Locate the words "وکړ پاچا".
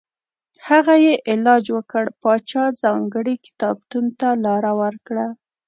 1.77-2.63